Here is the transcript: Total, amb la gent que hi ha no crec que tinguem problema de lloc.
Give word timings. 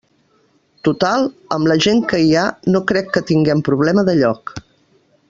Total, 0.87 1.27
amb 1.57 1.69
la 1.71 1.77
gent 1.87 2.01
que 2.13 2.21
hi 2.23 2.33
ha 2.37 2.47
no 2.77 2.81
crec 2.93 3.15
que 3.19 3.25
tinguem 3.33 3.63
problema 3.69 4.07
de 4.09 4.17
lloc. 4.25 4.57